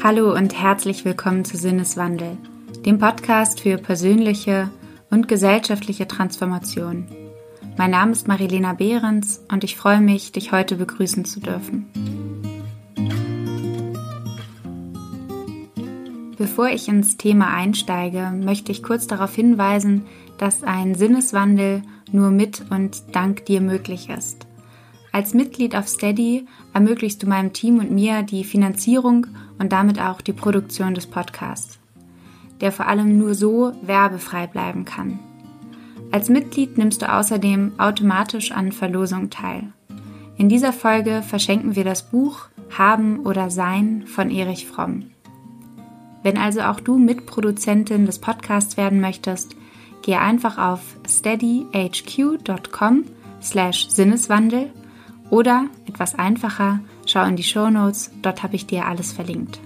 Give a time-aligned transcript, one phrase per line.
[0.00, 2.36] Hallo und herzlich willkommen zu Sinneswandel,
[2.86, 4.70] dem Podcast für persönliche
[5.10, 7.08] und gesellschaftliche Transformation.
[7.76, 11.88] Mein Name ist Marilena Behrens und ich freue mich, dich heute begrüßen zu dürfen.
[16.38, 20.06] Bevor ich ins Thema einsteige, möchte ich kurz darauf hinweisen,
[20.38, 24.47] dass ein Sinneswandel nur mit und dank dir möglich ist.
[25.18, 29.26] Als Mitglied auf Steady ermöglichst du meinem Team und mir die Finanzierung
[29.58, 31.80] und damit auch die Produktion des Podcasts,
[32.60, 35.18] der vor allem nur so werbefrei bleiben kann.
[36.12, 39.72] Als Mitglied nimmst du außerdem automatisch an Verlosungen teil.
[40.36, 42.46] In dieser Folge verschenken wir das Buch
[42.78, 45.10] Haben oder Sein von Erich Fromm.
[46.22, 49.56] Wenn also auch du Mitproduzentin des Podcasts werden möchtest,
[50.02, 53.02] gehe einfach auf steadyhq.com
[53.42, 54.70] slash Sinneswandel
[55.30, 59.60] oder etwas einfacher, schau in die Show Notes, dort habe ich dir alles verlinkt.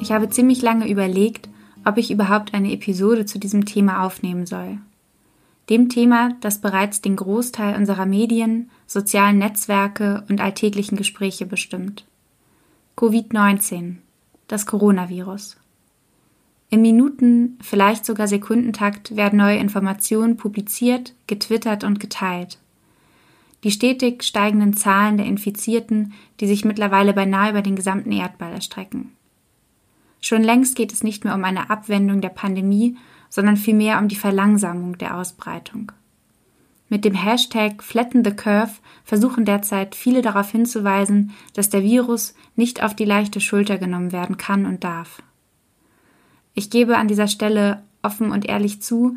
[0.00, 1.48] Ich habe ziemlich lange überlegt,
[1.84, 4.78] ob ich überhaupt eine Episode zu diesem Thema aufnehmen soll.
[5.70, 12.04] Dem Thema, das bereits den Großteil unserer Medien, sozialen Netzwerke und alltäglichen Gespräche bestimmt.
[12.96, 13.96] Covid-19,
[14.48, 15.56] das Coronavirus.
[16.72, 22.58] Im Minuten, vielleicht sogar Sekundentakt werden neue Informationen publiziert, getwittert und geteilt.
[23.62, 29.12] Die stetig steigenden Zahlen der Infizierten, die sich mittlerweile beinahe über den gesamten Erdball erstrecken.
[30.22, 32.96] Schon längst geht es nicht mehr um eine Abwendung der Pandemie,
[33.28, 35.92] sondern vielmehr um die Verlangsamung der Ausbreitung.
[36.88, 38.72] Mit dem Hashtag Flatten the Curve
[39.04, 44.38] versuchen derzeit viele darauf hinzuweisen, dass der Virus nicht auf die leichte Schulter genommen werden
[44.38, 45.22] kann und darf.
[46.54, 49.16] Ich gebe an dieser Stelle offen und ehrlich zu,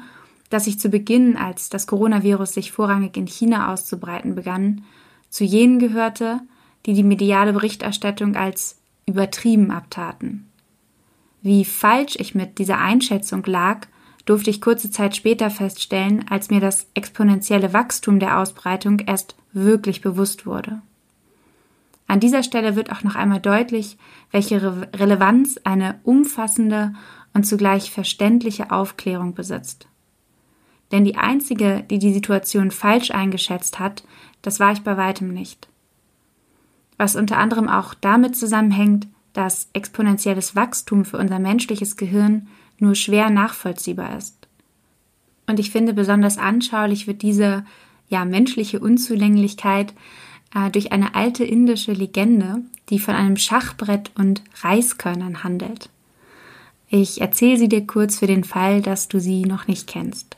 [0.50, 4.84] dass ich zu Beginn, als das Coronavirus sich vorrangig in China auszubreiten begann,
[5.30, 6.40] zu jenen gehörte,
[6.86, 10.48] die die mediale Berichterstattung als übertrieben abtaten.
[11.42, 13.88] Wie falsch ich mit dieser Einschätzung lag,
[14.26, 20.02] durfte ich kurze Zeit später feststellen, als mir das exponentielle Wachstum der Ausbreitung erst wirklich
[20.02, 20.82] bewusst wurde.
[22.08, 23.98] An dieser Stelle wird auch noch einmal deutlich,
[24.32, 26.94] welche Re Relevanz eine umfassende
[27.36, 29.88] und zugleich verständliche Aufklärung besitzt.
[30.92, 34.04] Denn die einzige, die die Situation falsch eingeschätzt hat,
[34.42, 35.68] das war ich bei weitem nicht.
[36.98, 42.48] Was unter anderem auch damit zusammenhängt, dass exponentielles Wachstum für unser menschliches Gehirn
[42.80, 44.48] nur schwer nachvollziehbar ist.
[45.46, 47.66] Und ich finde besonders anschaulich wird diese
[48.08, 49.94] ja menschliche Unzulänglichkeit
[50.54, 55.90] äh, durch eine alte indische Legende, die von einem Schachbrett und Reiskörnern handelt.
[56.90, 60.38] Ich erzähle sie dir kurz für den Fall, dass du sie noch nicht kennst.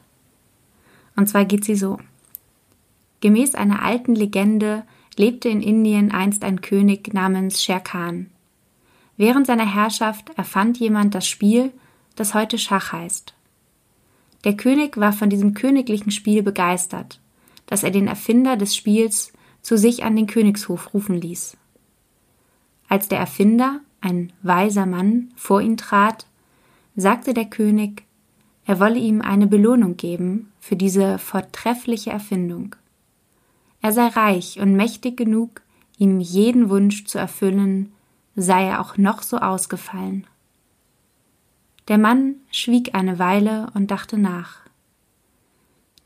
[1.16, 1.97] Und zwar geht sie so.
[3.19, 4.84] Gemäß einer alten Legende
[5.18, 8.28] lebte in Indien einst ein König namens Sher Khan.
[9.18, 11.72] Während seiner Herrschaft erfand jemand das Spiel,
[12.16, 13.34] das heute Schach heißt.
[14.44, 17.19] Der König war von diesem königlichen Spiel begeistert,
[17.66, 21.57] dass er den Erfinder des Spiels zu sich an den Königshof rufen ließ.
[22.88, 26.28] Als der Erfinder, ein weiser Mann, vor ihn trat,
[26.97, 28.03] sagte der König,
[28.66, 32.75] er wolle ihm eine Belohnung geben für diese vortreffliche Erfindung.
[33.81, 35.62] Er sei reich und mächtig genug,
[35.97, 37.94] ihm jeden Wunsch zu erfüllen,
[38.36, 40.28] sei er auch noch so ausgefallen.
[41.88, 44.62] Der Mann schwieg eine Weile und dachte nach.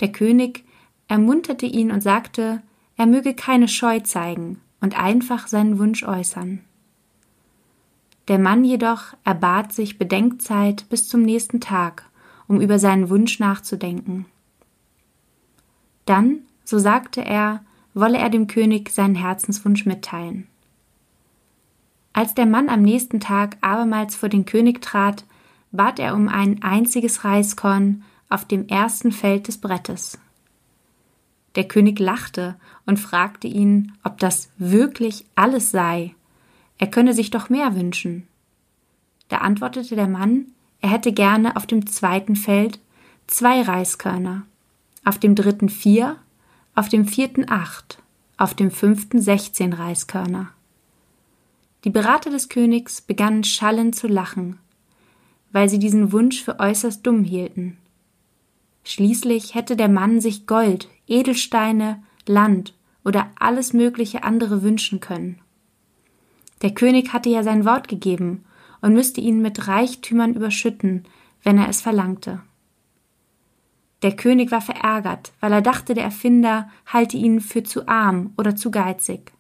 [0.02, 0.66] Der König
[1.08, 2.62] ermunterte ihn und sagte,
[2.98, 6.60] er möge keine Scheu zeigen und einfach seinen Wunsch äußern.
[8.28, 12.06] Der Mann jedoch erbat sich Bedenkzeit bis zum nächsten Tag,
[12.48, 14.26] um über seinen Wunsch nachzudenken.
[16.06, 20.48] Dann, so sagte er, wolle er dem König seinen Herzenswunsch mitteilen.
[22.14, 25.26] Als der Mann am nächsten Tag abermals vor den König trat,
[25.72, 30.20] bat er um ein einziges Reiskorn auf dem ersten Feld des Brettes.
[31.56, 36.16] Der König lachte und fragte ihn, ob das wirklich alles sei,
[36.82, 38.28] er könne sich doch mehr wünschen.
[39.30, 40.48] Da antwortete der Mann,
[40.82, 42.80] er hätte gerne auf dem zweiten Feld
[43.28, 44.48] zwei Reiskörner,
[45.06, 46.18] auf dem dritten vier,
[46.74, 48.02] auf dem vierten acht,
[48.36, 50.50] auf dem fünften sechzehn Reiskörner.
[51.84, 54.58] Die Berater des Königs begannen schallend zu lachen,
[55.52, 57.78] weil sie diesen Wunsch für äußerst dumm hielten.
[58.84, 62.74] Schließlich hätte der Mann sich Gold, Edelsteine, Land
[63.06, 65.40] oder alles mögliche andere wünschen können.
[66.62, 68.46] Der König hatte ja sein Wort gegeben
[68.82, 71.06] und müsste ihn mit Reichtümern überschütten,
[71.44, 72.42] wenn er es verlangte.
[74.02, 78.56] Der König war verärgert, weil er dachte, der Erfinder halte ihn für zu arm oder
[78.56, 79.32] zu geizig.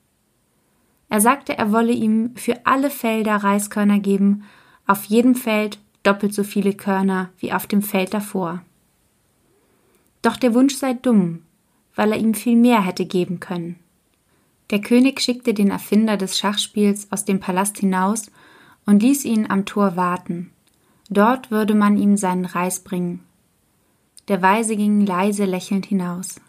[1.10, 4.44] Er sagte, er wolle ihm für alle Felder Reiskörner geben,
[4.86, 8.62] auf jedem Feld doppelt so viele Körner wie auf dem Feld davor.
[10.22, 11.42] Doch der Wunsch sei dumm,
[11.96, 13.80] weil er ihm viel mehr hätte geben können.
[14.72, 18.32] Der König schickte den Erfinder des Schachspiels aus dem Palast hinaus
[18.86, 20.52] und ließ ihn am Tor warten.
[21.10, 23.20] Dort würde man ihm seinen Reis bringen.
[24.30, 26.40] Der Weise ging leise lächelnd hinaus.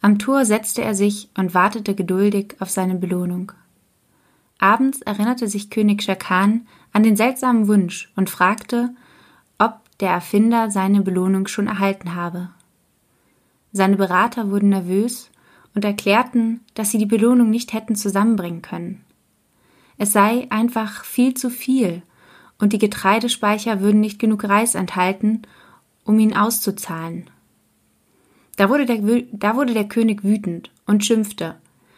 [0.00, 3.50] Am Tor setzte er sich und wartete geduldig auf seine Belohnung.
[4.58, 8.94] Abends erinnerte sich König Schakan an den seltsamen Wunsch und fragte,
[9.58, 12.50] ob der Erfinder seine Belohnung schon erhalten habe.
[13.72, 15.30] Seine Berater wurden nervös
[15.74, 19.04] und erklärten, dass sie die Belohnung nicht hätten zusammenbringen können.
[19.98, 22.02] Es sei einfach viel zu viel
[22.58, 25.42] und die Getreidespeicher würden nicht genug Reis enthalten,
[26.04, 27.28] um ihn auszuzahlen.
[28.56, 31.56] Da wurde, der, da wurde der König wütend und schimpfte.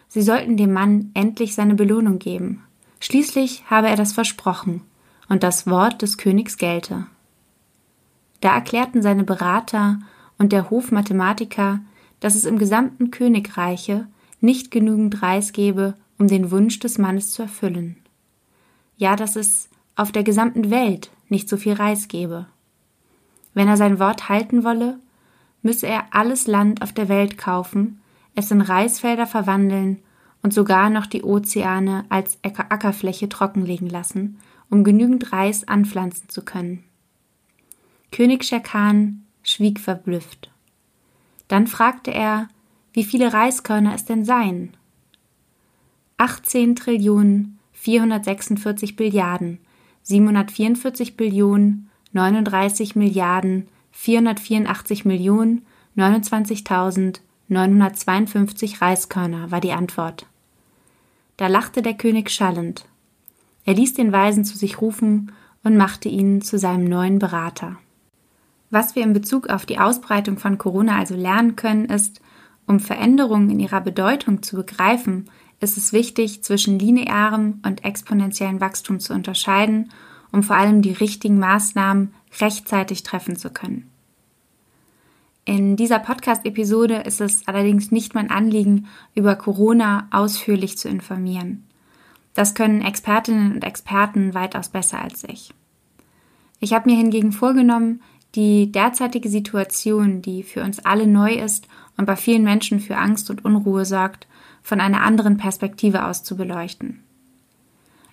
[0.09, 2.63] Sie sollten dem Mann endlich seine Belohnung geben.
[3.01, 4.83] Schließlich habe er das versprochen,
[5.29, 7.07] und das Wort des Königs gelte.
[8.41, 9.99] Da erklärten seine Berater
[10.39, 11.81] und der Hofmathematiker,
[12.21, 14.07] dass es im gesamten Königreiche
[14.41, 17.97] nicht genügend Reis gebe, um den Wunsch des Mannes zu erfüllen.
[18.97, 22.47] Ja, dass es auf der gesamten Welt nicht so viel Reis gebe.
[23.55, 24.99] Wenn er sein Wort halten wolle,
[25.63, 28.01] müsse er alles Land auf der Welt kaufen,
[28.35, 29.99] es in Reisfelder verwandeln
[30.43, 34.39] und sogar noch die Ozeane als Ackerfläche trockenlegen lassen,
[34.71, 36.85] um genügend Reis anpflanzen zu können.
[38.13, 40.51] König Scherkan schwieg verblüfft.
[41.49, 42.49] Dann fragte er,
[42.93, 44.77] wie viele Reiskörner es denn seien.
[46.17, 49.59] 18 Trillionen 446 Billiarden
[50.03, 55.65] 744 Billionen 39 Milliarden 484 Millionen
[55.97, 60.27] 29.952 Reiskörner war die Antwort.
[61.37, 62.87] Da lachte der König schallend.
[63.65, 65.33] Er ließ den Weisen zu sich rufen
[65.65, 67.79] und machte ihn zu seinem neuen Berater.
[68.71, 72.21] Was wir in Bezug auf die Ausbreitung von Corona also lernen können, ist,
[72.67, 75.31] um Veränderungen in ihrer Bedeutung zu begreifen,
[75.61, 79.91] ist es wichtig, zwischen linearem und exponentiellem Wachstum zu unterscheiden,
[80.33, 83.91] um vor allem die richtigen Maßnahmen rechtzeitig treffen zu können.
[85.45, 91.65] In dieser Podcast-Episode ist es allerdings nicht mein Anliegen, über Corona ausführlich zu informieren.
[92.35, 95.55] Das können Expertinnen und Experten weitaus besser als ich.
[96.59, 98.03] Ich habe mir hingegen vorgenommen,
[98.37, 101.67] die derzeitige Situation, die für uns alle neu ist
[101.97, 104.27] und bei vielen Menschen für Angst und Unruhe sorgt,
[104.63, 107.03] von einer anderen Perspektive aus zu beleuchten.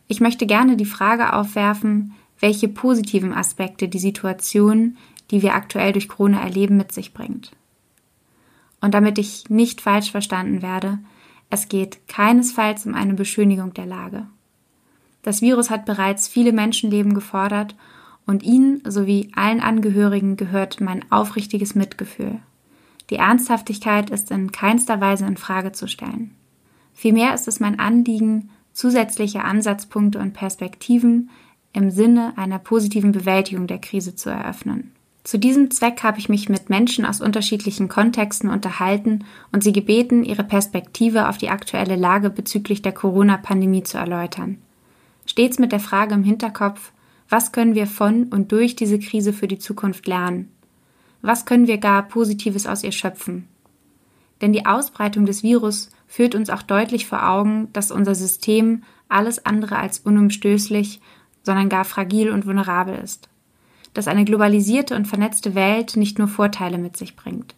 [0.07, 4.97] Ich möchte gerne die Frage aufwerfen, welche positiven Aspekte die Situation,
[5.31, 7.51] die wir aktuell durch Corona erleben, mit sich bringt.
[8.81, 10.99] Und damit ich nicht falsch verstanden werde,
[11.49, 14.27] es geht keinesfalls um eine Beschönigung der Lage.
[15.21, 17.75] Das Virus hat bereits viele Menschenleben gefordert
[18.25, 22.39] und Ihnen sowie allen Angehörigen gehört mein aufrichtiges Mitgefühl.
[23.09, 26.31] Die Ernsthaftigkeit ist in keinster Weise in Frage zu stellen.
[26.93, 31.29] Vielmehr ist es mein Anliegen, zusätzliche Ansatzpunkte und Perspektiven
[31.73, 34.91] im Sinne einer positiven Bewältigung der Krise zu eröffnen.
[35.23, 40.23] Zu diesem Zweck habe ich mich mit Menschen aus unterschiedlichen Kontexten unterhalten und sie gebeten,
[40.23, 44.57] ihre Perspektive auf die aktuelle Lage bezüglich der Corona-Pandemie zu erläutern.
[45.25, 46.91] Stets mit der Frage im Hinterkopf,
[47.33, 50.51] was können wir von und durch diese Krise für die Zukunft lernen?
[51.23, 53.47] Was können wir gar Positives aus ihr schöpfen?
[54.41, 59.45] Denn die Ausbreitung des Virus führt uns auch deutlich vor Augen, dass unser System alles
[59.45, 61.01] andere als unumstößlich,
[61.41, 63.29] sondern gar fragil und vulnerabel ist
[63.93, 67.55] dass eine globalisierte und vernetzte Welt nicht nur Vorteile mit sich bringt.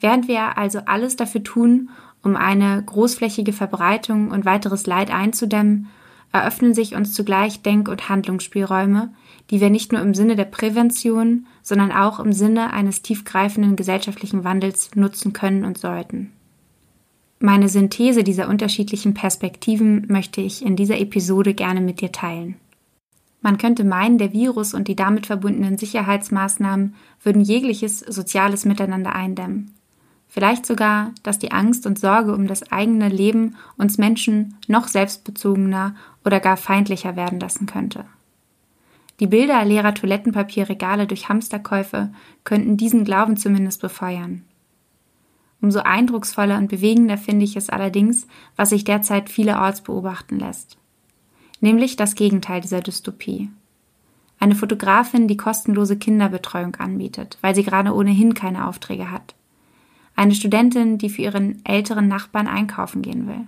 [0.00, 1.90] Während wir also alles dafür tun,
[2.22, 5.88] um eine großflächige Verbreitung und weiteres Leid einzudämmen,
[6.32, 9.12] eröffnen sich uns zugleich Denk- und Handlungsspielräume,
[9.50, 14.44] die wir nicht nur im Sinne der Prävention, sondern auch im Sinne eines tiefgreifenden gesellschaftlichen
[14.44, 16.32] Wandels nutzen können und sollten.
[17.40, 22.56] Meine Synthese dieser unterschiedlichen Perspektiven möchte ich in dieser Episode gerne mit dir teilen.
[23.40, 29.74] Man könnte meinen, der Virus und die damit verbundenen Sicherheitsmaßnahmen würden jegliches soziales Miteinander eindämmen.
[30.26, 35.94] Vielleicht sogar, dass die Angst und Sorge um das eigene Leben uns Menschen noch selbstbezogener
[36.28, 38.04] oder gar feindlicher werden lassen könnte.
[39.18, 42.12] Die Bilder leerer Toilettenpapierregale durch Hamsterkäufe
[42.44, 44.44] könnten diesen Glauben zumindest befeuern.
[45.60, 50.78] Umso eindrucksvoller und bewegender finde ich es allerdings, was sich derzeit vielerorts beobachten lässt
[51.60, 53.50] nämlich das Gegenteil dieser Dystopie.
[54.38, 59.34] Eine Fotografin, die kostenlose Kinderbetreuung anbietet, weil sie gerade ohnehin keine Aufträge hat.
[60.14, 63.46] Eine Studentin, die für ihren älteren Nachbarn einkaufen gehen will.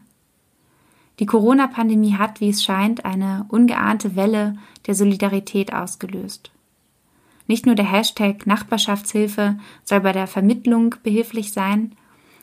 [1.21, 6.51] Die Corona-Pandemie hat, wie es scheint, eine ungeahnte Welle der Solidarität ausgelöst.
[7.47, 11.93] Nicht nur der Hashtag Nachbarschaftshilfe soll bei der Vermittlung behilflich sein.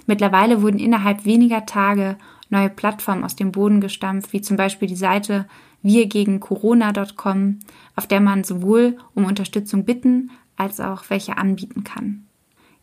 [0.06, 2.18] Mittlerweile wurden innerhalb weniger Tage
[2.50, 5.48] neue Plattformen aus dem Boden gestampft, wie zum Beispiel die Seite
[5.82, 7.60] wirgegencorona.com,
[7.96, 12.28] auf der man sowohl um Unterstützung bitten als auch welche anbieten kann.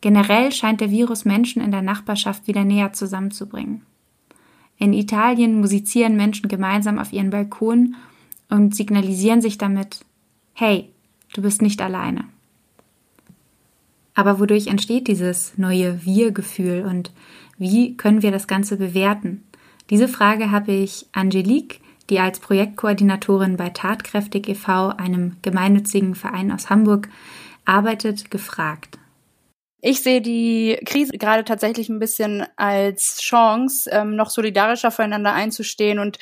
[0.00, 3.82] Generell scheint der Virus Menschen in der Nachbarschaft wieder näher zusammenzubringen.
[4.78, 7.96] In Italien musizieren Menschen gemeinsam auf ihren Balkonen
[8.50, 10.00] und signalisieren sich damit,
[10.52, 10.90] hey,
[11.34, 12.24] du bist nicht alleine.
[14.14, 17.10] Aber wodurch entsteht dieses neue Wir-Gefühl und
[17.58, 19.42] wie können wir das Ganze bewerten?
[19.90, 26.70] Diese Frage habe ich Angelique, die als Projektkoordinatorin bei Tatkräftig e.V., einem gemeinnützigen Verein aus
[26.70, 27.08] Hamburg,
[27.64, 28.98] arbeitet, gefragt.
[29.86, 35.98] Ich sehe die Krise gerade tatsächlich ein bisschen als Chance, ähm, noch solidarischer füreinander einzustehen
[35.98, 36.18] und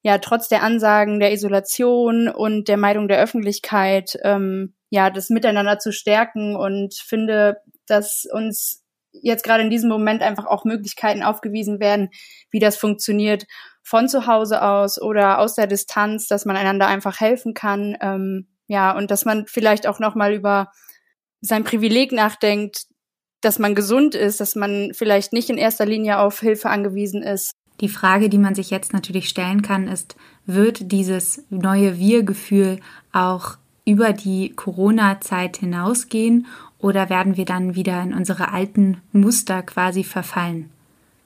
[0.00, 5.78] ja, trotz der Ansagen der Isolation und der Meidung der Öffentlichkeit, ähm, ja, das Miteinander
[5.78, 11.80] zu stärken und finde, dass uns jetzt gerade in diesem Moment einfach auch Möglichkeiten aufgewiesen
[11.80, 12.08] werden,
[12.50, 13.44] wie das funktioniert
[13.82, 18.48] von zu Hause aus oder aus der Distanz, dass man einander einfach helfen kann, ähm,
[18.66, 20.72] ja, und dass man vielleicht auch nochmal über
[21.40, 22.86] sein Privileg nachdenkt,
[23.40, 27.52] dass man gesund ist, dass man vielleicht nicht in erster Linie auf Hilfe angewiesen ist.
[27.80, 30.16] Die Frage, die man sich jetzt natürlich stellen kann, ist,
[30.46, 32.80] wird dieses neue Wir-Gefühl
[33.12, 36.46] auch über die Corona-Zeit hinausgehen
[36.78, 40.70] oder werden wir dann wieder in unsere alten Muster quasi verfallen?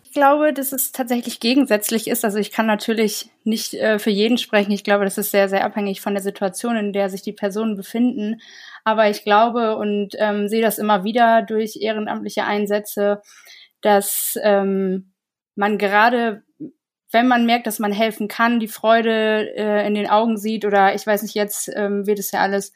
[0.05, 2.23] Ich glaube, dass es tatsächlich gegensätzlich ist.
[2.23, 4.73] Also ich kann natürlich nicht äh, für jeden sprechen.
[4.73, 7.77] Ich glaube, das ist sehr, sehr abhängig von der Situation, in der sich die Personen
[7.77, 8.41] befinden.
[8.85, 13.23] Aber ich glaube und ähm, sehe das immer wieder durch ehrenamtliche Einsätze,
[13.81, 15.13] dass ähm,
[15.55, 16.43] man gerade,
[17.11, 20.95] wenn man merkt, dass man helfen kann, die Freude äh, in den Augen sieht oder
[20.95, 22.73] ich weiß nicht, jetzt ähm, wird es ja alles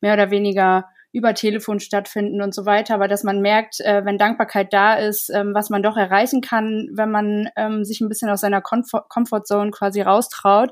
[0.00, 4.18] mehr oder weniger über Telefon stattfinden und so weiter, aber dass man merkt, äh, wenn
[4.18, 8.28] Dankbarkeit da ist, ähm, was man doch erreichen kann, wenn man ähm, sich ein bisschen
[8.28, 10.70] aus seiner Comfort Comfortzone quasi raustraut.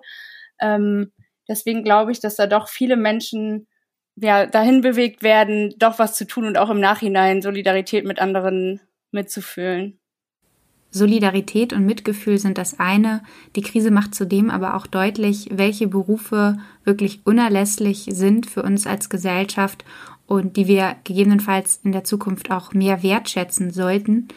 [0.61, 1.13] Ähm,
[1.49, 3.67] deswegen glaube ich, dass da doch viele Menschen
[4.17, 8.81] ja, dahin bewegt werden, doch was zu tun und auch im Nachhinein Solidarität mit anderen
[9.13, 9.99] mitzufühlen.
[10.91, 13.23] Solidarität und Mitgefühl sind das eine.
[13.55, 19.11] Die Krise macht zudem aber auch deutlich, welche Berufe wirklich unerlässlich sind für uns als
[19.11, 19.85] Gesellschaft
[20.27, 24.29] und die wir gegebenenfalls in der Zukunft auch mehr wertschätzen sollten.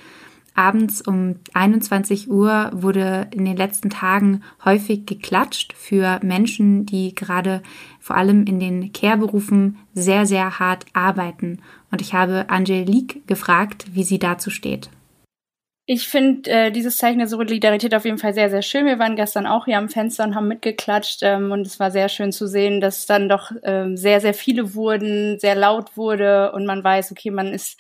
[0.60, 7.64] Abends um 21 Uhr wurde in den letzten Tagen häufig geklatscht für Menschen, die gerade
[8.02, 11.62] vor allem in den Care-Berufen sehr, sehr hart arbeiten.
[11.92, 14.90] Und ich habe Angelique gefragt, wie sie dazu steht.
[15.86, 18.86] Ich finde äh, dieses Zeichen der Solidarität auf jeden Fall sehr, sehr schön.
[18.86, 22.10] Wir waren gestern auch hier am Fenster und haben mitgeklatscht ähm, und es war sehr
[22.10, 26.66] schön zu sehen, dass dann doch ähm, sehr, sehr viele wurden, sehr laut wurde und
[26.66, 27.80] man weiß, okay, man ist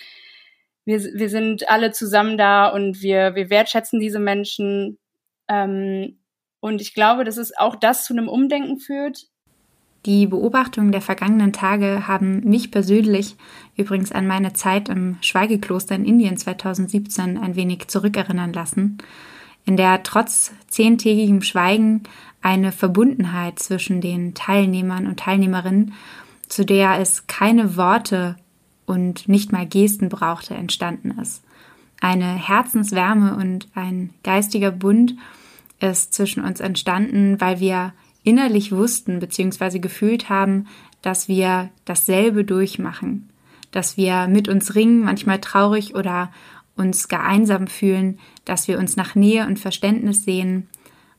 [0.90, 4.98] wir, wir sind alle zusammen da und wir, wir wertschätzen diese Menschen.
[5.48, 6.20] Ähm,
[6.60, 9.28] und ich glaube, dass es auch das zu einem Umdenken führt.
[10.06, 13.36] Die Beobachtungen der vergangenen Tage haben mich persönlich
[13.78, 18.98] übrigens an meine Zeit im Schweigekloster in Indien 2017 ein wenig zurückerinnern lassen,
[19.66, 22.04] in der trotz zehntägigem Schweigen
[22.42, 25.94] eine Verbundenheit zwischen den Teilnehmern und Teilnehmerinnen,
[26.48, 28.38] zu der es keine Worte
[28.90, 31.44] und nicht mal Gesten brauchte, entstanden ist.
[32.02, 35.16] Eine Herzenswärme und ein geistiger Bund
[35.80, 37.94] ist zwischen uns entstanden, weil wir
[38.24, 39.78] innerlich wussten bzw.
[39.78, 40.66] gefühlt haben,
[41.04, 43.30] dass wir dasselbe durchmachen,
[43.70, 46.32] dass wir mit uns ringen, manchmal traurig oder
[46.76, 50.68] uns gar einsam fühlen, dass wir uns nach Nähe und Verständnis sehen.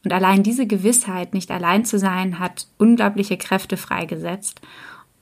[0.02, 4.60] Und allein diese Gewissheit, nicht allein zu sein, hat unglaubliche Kräfte freigesetzt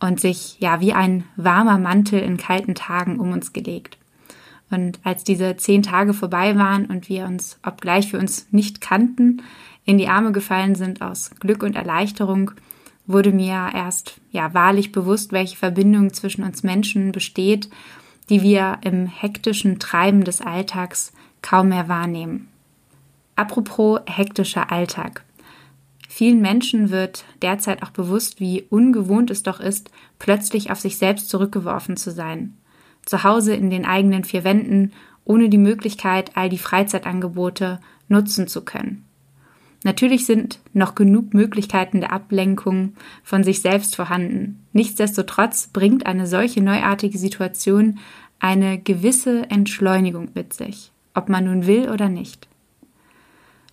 [0.00, 3.98] und sich ja wie ein warmer Mantel in kalten Tagen um uns gelegt.
[4.70, 9.42] Und als diese zehn Tage vorbei waren und wir uns, obgleich wir uns nicht kannten,
[9.84, 12.50] in die Arme gefallen sind aus Glück und Erleichterung,
[13.06, 17.70] wurde mir erst ja wahrlich bewusst, welche Verbindung zwischen uns Menschen besteht,
[18.28, 22.48] die wir im hektischen Treiben des Alltags kaum mehr wahrnehmen.
[23.34, 25.24] Apropos hektischer Alltag.
[26.18, 31.28] Vielen Menschen wird derzeit auch bewusst, wie ungewohnt es doch ist, plötzlich auf sich selbst
[31.28, 32.56] zurückgeworfen zu sein.
[33.06, 34.90] Zu Hause in den eigenen vier Wänden,
[35.24, 39.04] ohne die Möglichkeit, all die Freizeitangebote nutzen zu können.
[39.84, 44.66] Natürlich sind noch genug Möglichkeiten der Ablenkung von sich selbst vorhanden.
[44.72, 48.00] Nichtsdestotrotz bringt eine solche neuartige Situation
[48.40, 52.48] eine gewisse Entschleunigung mit sich, ob man nun will oder nicht.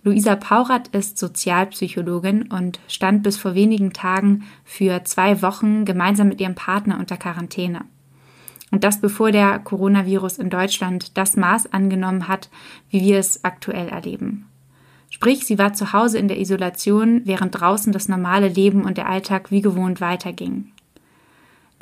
[0.05, 6.39] Luisa Paurat ist Sozialpsychologin und stand bis vor wenigen Tagen für zwei Wochen gemeinsam mit
[6.39, 7.81] ihrem Partner unter Quarantäne.
[8.69, 12.49] Und das bevor der Coronavirus in Deutschland das Maß angenommen hat,
[12.91, 14.45] wie wir es aktuell erleben.
[15.09, 19.09] Sprich, sie war zu Hause in der Isolation, während draußen das normale Leben und der
[19.09, 20.71] Alltag wie gewohnt weiterging.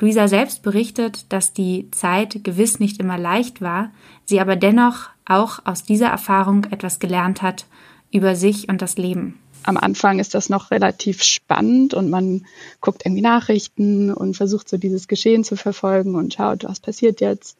[0.00, 3.90] Luisa selbst berichtet, dass die Zeit gewiss nicht immer leicht war,
[4.24, 7.66] sie aber dennoch auch aus dieser Erfahrung etwas gelernt hat
[8.14, 9.40] über sich und das Leben.
[9.64, 12.46] Am Anfang ist das noch relativ spannend und man
[12.80, 17.58] guckt irgendwie Nachrichten und versucht so dieses Geschehen zu verfolgen und schaut, was passiert jetzt.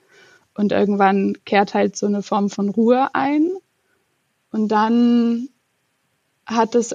[0.55, 3.51] Und irgendwann kehrt halt so eine Form von Ruhe ein.
[4.53, 5.49] Und dann
[6.47, 6.95] hat es,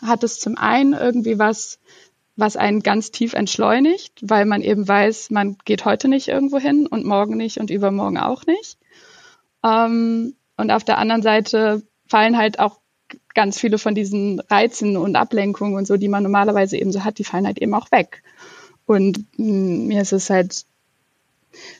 [0.00, 1.80] hat es zum einen irgendwie was,
[2.36, 6.86] was einen ganz tief entschleunigt, weil man eben weiß, man geht heute nicht irgendwo hin
[6.86, 8.78] und morgen nicht und übermorgen auch nicht.
[9.64, 12.78] Ähm, und auf der anderen Seite fallen halt auch
[13.34, 17.18] ganz viele von diesen Reizen und Ablenkungen und so, die man normalerweise eben so hat,
[17.18, 18.22] die fallen halt eben auch weg.
[18.86, 20.64] Und mm, mir ist es halt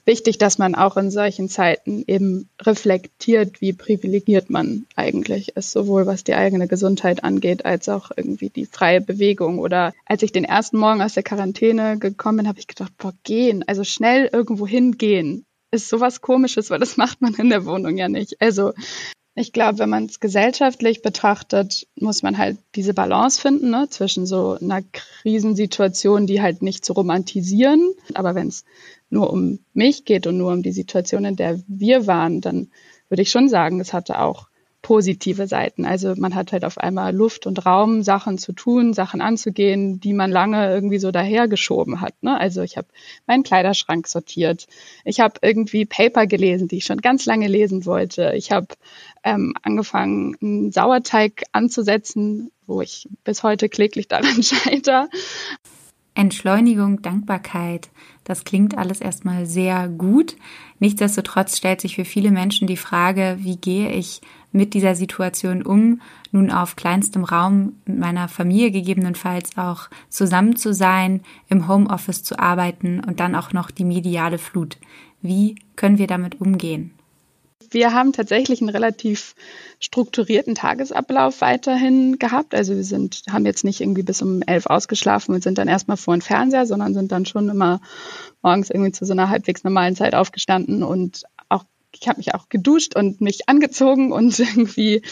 [0.04, 6.06] wichtig, dass man auch in solchen Zeiten eben reflektiert, wie privilegiert man eigentlich ist, sowohl
[6.06, 9.58] was die eigene Gesundheit angeht, als auch irgendwie die freie Bewegung.
[9.58, 13.12] Oder als ich den ersten Morgen aus der Quarantäne gekommen bin, habe ich gedacht, boah,
[13.24, 17.96] gehen, also schnell irgendwo hingehen, ist sowas komisches, weil das macht man in der Wohnung
[17.96, 18.40] ja nicht.
[18.40, 18.72] Also
[19.38, 24.24] ich glaube, wenn man es gesellschaftlich betrachtet, muss man halt diese Balance finden ne, zwischen
[24.24, 27.92] so einer Krisensituation, die halt nicht zu romantisieren.
[28.14, 28.64] Aber wenn es
[29.10, 32.70] nur um mich geht und nur um die Situation, in der wir waren, dann
[33.10, 34.48] würde ich schon sagen, es hatte auch
[34.86, 35.84] positive Seiten.
[35.84, 40.12] Also man hat halt auf einmal Luft und Raum, Sachen zu tun, Sachen anzugehen, die
[40.12, 42.14] man lange irgendwie so dahergeschoben hat.
[42.22, 42.38] Ne?
[42.38, 42.86] Also ich habe
[43.26, 44.68] meinen Kleiderschrank sortiert.
[45.04, 48.34] Ich habe irgendwie Paper gelesen, die ich schon ganz lange lesen wollte.
[48.36, 48.68] Ich habe
[49.24, 55.08] ähm, angefangen, einen Sauerteig anzusetzen, wo ich bis heute kläglich daran scheitere.
[56.14, 57.90] Entschleunigung, Dankbarkeit,
[58.22, 60.36] das klingt alles erstmal sehr gut.
[60.78, 64.20] Nichtsdestotrotz stellt sich für viele Menschen die Frage, wie gehe ich
[64.56, 66.00] mit dieser Situation um,
[66.32, 72.38] nun auf kleinstem Raum mit meiner Familie gegebenenfalls auch zusammen zu sein, im Homeoffice zu
[72.38, 74.78] arbeiten und dann auch noch die mediale Flut.
[75.22, 76.92] Wie können wir damit umgehen?
[77.70, 79.34] Wir haben tatsächlich einen relativ
[79.80, 82.54] strukturierten Tagesablauf weiterhin gehabt.
[82.54, 85.96] Also wir sind, haben jetzt nicht irgendwie bis um elf ausgeschlafen und sind dann erstmal
[85.96, 87.80] vor den Fernseher, sondern sind dann schon immer
[88.42, 91.24] morgens irgendwie zu so einer halbwegs normalen Zeit aufgestanden und
[92.00, 95.02] ich habe mich auch geduscht und mich angezogen und irgendwie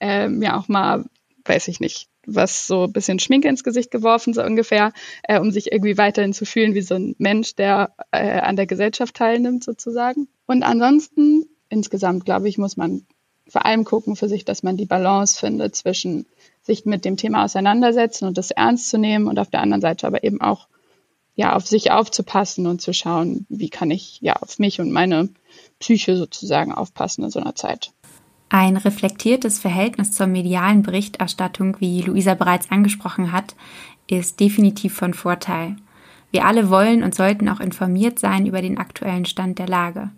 [0.00, 1.04] äh, mir auch mal,
[1.44, 4.92] weiß ich nicht, was so ein bisschen Schminke ins Gesicht geworfen, so ungefähr,
[5.24, 8.66] äh, um sich irgendwie weiterhin zu fühlen wie so ein Mensch, der äh, an der
[8.66, 10.28] Gesellschaft teilnimmt, sozusagen.
[10.46, 13.06] Und ansonsten insgesamt, glaube ich, muss man
[13.48, 16.26] vor allem gucken für sich, dass man die Balance findet zwischen
[16.62, 20.06] sich mit dem Thema auseinandersetzen und das ernst zu nehmen und auf der anderen Seite
[20.06, 20.68] aber eben auch
[21.34, 25.30] ja auf sich aufzupassen und zu schauen, wie kann ich ja auf mich und meine
[25.78, 27.92] Psyche sozusagen aufpassen in so einer Zeit.
[28.48, 33.54] Ein reflektiertes Verhältnis zur medialen Berichterstattung, wie Luisa bereits angesprochen hat,
[34.06, 35.76] ist definitiv von Vorteil.
[36.30, 40.10] Wir alle wollen und sollten auch informiert sein über den aktuellen Stand der Lage.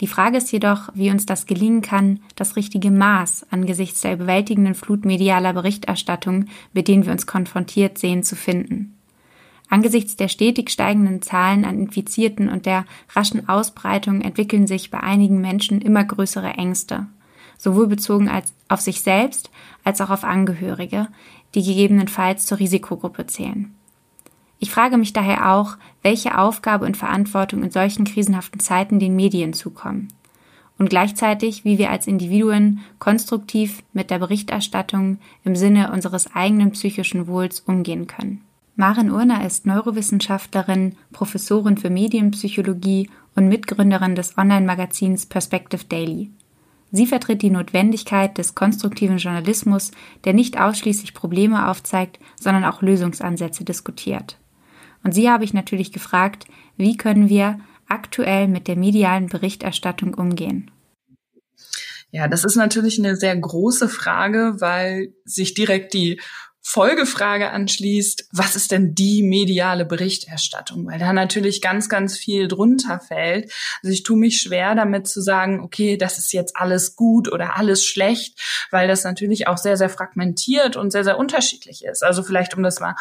[0.00, 4.74] Die Frage ist jedoch, wie uns das gelingen kann, das richtige Maß angesichts der überwältigenden
[4.74, 8.93] Flut medialer Berichterstattung, mit denen wir uns konfrontiert sehen, zu finden.
[9.68, 15.40] Angesichts der stetig steigenden Zahlen an Infizierten und der raschen Ausbreitung entwickeln sich bei einigen
[15.40, 17.06] Menschen immer größere Ängste,
[17.56, 19.50] sowohl bezogen als auf sich selbst
[19.82, 21.08] als auch auf Angehörige,
[21.54, 23.74] die gegebenenfalls zur Risikogruppe zählen.
[24.58, 29.52] Ich frage mich daher auch, welche Aufgabe und Verantwortung in solchen krisenhaften Zeiten den Medien
[29.52, 30.12] zukommen.
[30.78, 37.26] Und gleichzeitig, wie wir als Individuen konstruktiv mit der Berichterstattung im Sinne unseres eigenen psychischen
[37.26, 38.43] Wohls umgehen können.
[38.76, 46.32] Maren Urner ist Neurowissenschaftlerin, Professorin für Medienpsychologie und Mitgründerin des Online-Magazins Perspective Daily.
[46.90, 49.92] Sie vertritt die Notwendigkeit des konstruktiven Journalismus,
[50.24, 54.38] der nicht ausschließlich Probleme aufzeigt, sondern auch Lösungsansätze diskutiert.
[55.04, 60.70] Und sie habe ich natürlich gefragt, wie können wir aktuell mit der medialen Berichterstattung umgehen?
[62.10, 66.20] Ja, das ist natürlich eine sehr große Frage, weil sich direkt die
[66.66, 70.86] Folgefrage anschließt, was ist denn die mediale Berichterstattung?
[70.86, 73.52] Weil da natürlich ganz, ganz viel drunter fällt.
[73.82, 77.58] Also ich tue mich schwer damit zu sagen, okay, das ist jetzt alles gut oder
[77.58, 82.02] alles schlecht, weil das natürlich auch sehr, sehr fragmentiert und sehr, sehr unterschiedlich ist.
[82.02, 82.96] Also vielleicht, um das mal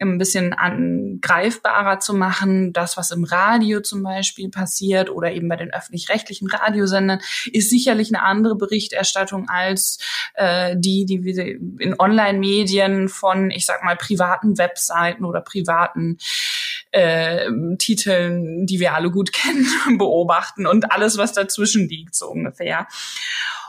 [0.00, 5.56] ein bisschen angreifbarer zu machen, das, was im Radio zum Beispiel passiert oder eben bei
[5.56, 7.20] den öffentlich-rechtlichen Radiosendern,
[7.52, 9.98] ist sicherlich eine andere Berichterstattung als
[10.34, 11.44] äh, die, die wir
[11.78, 16.18] in Online-Medien von, ich sag mal, privaten Webseiten oder privaten
[16.90, 19.66] äh, Titeln, die wir alle gut kennen,
[19.98, 22.86] beobachten und alles, was dazwischen liegt, so ungefähr.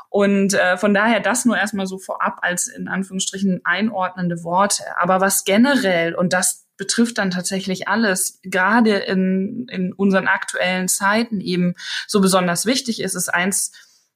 [0.10, 4.84] Und äh, von daher das nur erstmal so vorab als in Anführungsstrichen einordnende Worte.
[4.98, 11.42] Aber was generell, und das betrifft dann tatsächlich alles, gerade in, in unseren aktuellen Zeiten
[11.42, 11.76] eben
[12.08, 13.72] so besonders wichtig ist, ist eins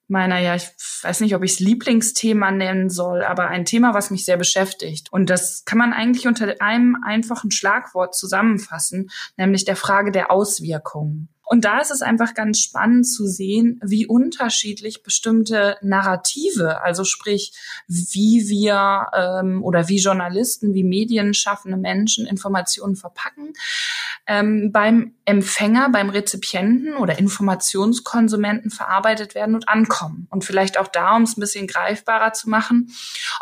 [0.09, 0.69] meiner, ja, ich
[1.01, 5.11] weiß nicht, ob ich es Lieblingsthema nennen soll, aber ein Thema, was mich sehr beschäftigt.
[5.11, 11.29] Und das kann man eigentlich unter einem einfachen Schlagwort zusammenfassen, nämlich der Frage der Auswirkungen.
[11.49, 17.53] Und da ist es einfach ganz spannend zu sehen, wie unterschiedlich bestimmte Narrative, also sprich,
[17.88, 23.53] wie wir ähm, oder wie Journalisten, wie medienschaffende Menschen Informationen verpacken,
[24.27, 30.27] ähm, beim Empfänger, beim Rezipienten oder Informationskonsumenten verarbeitet werden und ankommen.
[30.29, 32.91] Und vielleicht auch da, um es ein bisschen greifbarer zu machen,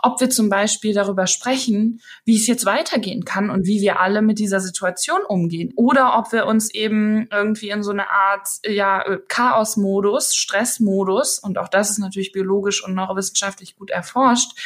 [0.02, 4.22] ob wir zum Beispiel darüber sprechen, wie es jetzt weitergehen kann und wie wir alle
[4.22, 5.74] mit dieser Situation umgehen.
[5.76, 11.68] Oder ob wir uns eben irgendwie in so eine Art ja, Chaos-Modus, Stress-Modus, und auch
[11.68, 14.58] das ist natürlich biologisch und neurowissenschaftlich gut erforscht,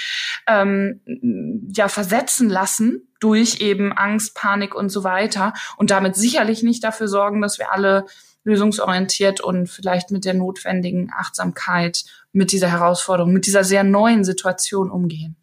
[0.48, 1.02] ähm,
[1.74, 5.54] ja, versetzen lassen durch eben Angst, Panik und so weiter.
[5.78, 8.06] Und damit sicherlich nicht dafür sorgen, dass wir alle
[8.44, 14.89] lösungsorientiert und vielleicht mit der notwendigen Achtsamkeit mit dieser Herausforderung, mit dieser sehr neuen Situation
[14.89, 15.36] umgehen.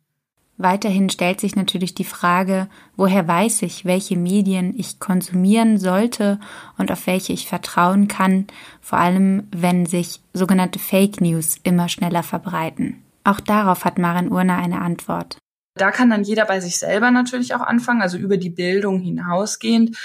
[0.60, 6.40] Weiterhin stellt sich natürlich die Frage, woher weiß ich, welche Medien ich konsumieren sollte
[6.76, 8.48] und auf welche ich vertrauen kann,
[8.80, 13.04] vor allem wenn sich sogenannte Fake News immer schneller verbreiten.
[13.22, 15.38] Auch darauf hat Maren Urner eine Antwort.
[15.78, 19.96] Da kann dann jeder bei sich selber natürlich auch anfangen, also über die Bildung hinausgehend,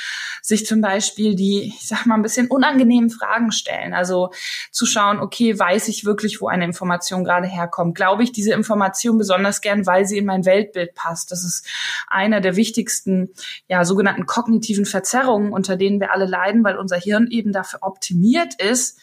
[0.41, 3.93] sich zum Beispiel die, ich sag mal, ein bisschen unangenehmen Fragen stellen.
[3.93, 4.31] Also
[4.71, 7.95] zu schauen, okay, weiß ich wirklich, wo eine Information gerade herkommt?
[7.95, 11.31] Glaube ich diese Information besonders gern, weil sie in mein Weltbild passt?
[11.31, 11.67] Das ist
[12.07, 13.29] einer der wichtigsten,
[13.67, 18.61] ja, sogenannten kognitiven Verzerrungen, unter denen wir alle leiden, weil unser Hirn eben dafür optimiert
[18.61, 18.99] ist,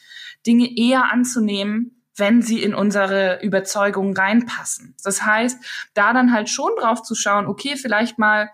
[0.46, 4.94] Dinge eher anzunehmen, wenn sie in unsere Überzeugung reinpassen.
[5.02, 5.58] Das heißt,
[5.94, 8.50] da dann halt schon drauf zu schauen, okay, vielleicht mal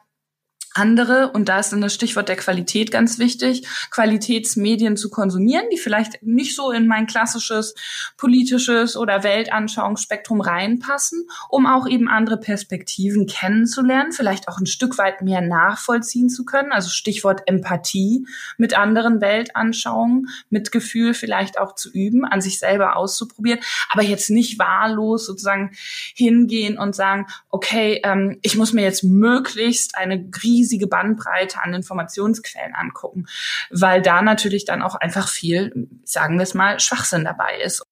[0.78, 5.78] andere, und da ist dann das Stichwort der Qualität ganz wichtig, Qualitätsmedien zu konsumieren, die
[5.78, 7.74] vielleicht nicht so in mein klassisches
[8.16, 15.22] politisches oder Weltanschauungsspektrum reinpassen, um auch eben andere Perspektiven kennenzulernen, vielleicht auch ein Stück weit
[15.22, 18.26] mehr nachvollziehen zu können, also Stichwort Empathie
[18.58, 23.60] mit anderen Weltanschauungen, mit Gefühl vielleicht auch zu üben, an sich selber auszuprobieren,
[23.90, 25.72] aber jetzt nicht wahllos sozusagen
[26.14, 31.74] hingehen und sagen, okay, ähm, ich muss mir jetzt möglichst eine riesige riesige Bandbreite an
[31.74, 33.26] Informationsquellen angucken,
[33.70, 37.82] weil da natürlich dann auch einfach viel, sagen wir es mal, Schwachsinn dabei ist.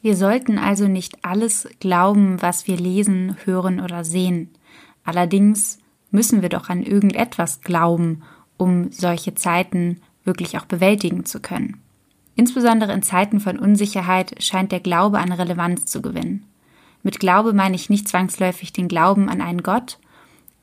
[0.00, 4.50] Wir sollten also nicht alles glauben, was wir lesen, hören oder sehen.
[5.02, 5.78] Allerdings
[6.10, 8.22] müssen wir doch an irgendetwas glauben,
[8.56, 11.82] um solche Zeiten wirklich auch bewältigen zu können.
[12.36, 16.44] Insbesondere in Zeiten von Unsicherheit scheint der Glaube an Relevanz zu gewinnen.
[17.02, 19.98] Mit Glaube meine ich nicht zwangsläufig den Glauben an einen Gott,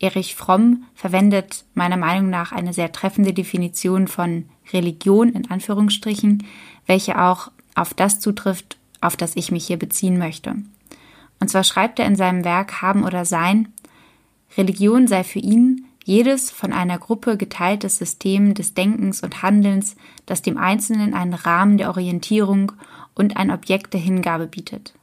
[0.06, 6.46] Erich Fromm verwendet meiner Meinung nach eine sehr treffende Definition von Religion in Anführungsstrichen,
[6.86, 10.56] welche auch auf das zutrifft, auf das ich mich hier beziehen möchte.
[11.40, 13.74] Und zwar schreibt er in seinem Werk Haben oder Sein,
[14.58, 19.96] Religion sei für ihn jedes von einer Gruppe geteiltes System des Denkens und Handelns,
[20.28, 22.72] das dem Einzelnen einen Rahmen der Orientierung
[23.16, 24.94] und ein Objekt der Hingabe bietet.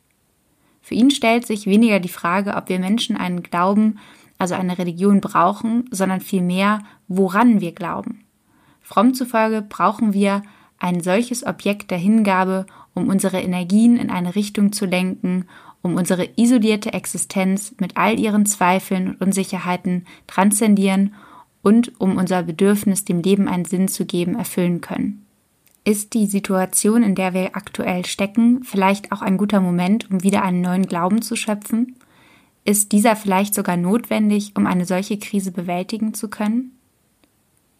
[0.80, 3.98] Für ihn stellt sich weniger die Frage, ob wir Menschen einen Glauben
[4.42, 8.24] also eine Religion brauchen, sondern vielmehr, woran wir glauben.
[8.80, 10.42] Fromm zufolge brauchen wir
[10.80, 15.44] ein solches Objekt der Hingabe, um unsere Energien in eine Richtung zu lenken,
[15.80, 21.14] um unsere isolierte Existenz mit all ihren Zweifeln und Unsicherheiten transzendieren
[21.62, 25.24] und um unser Bedürfnis, dem Leben einen Sinn zu geben, erfüllen können.
[25.84, 30.42] Ist die Situation, in der wir aktuell stecken, vielleicht auch ein guter Moment, um wieder
[30.42, 31.94] einen neuen Glauben zu schöpfen?
[32.64, 36.78] Ist dieser vielleicht sogar notwendig, um eine solche Krise bewältigen zu können?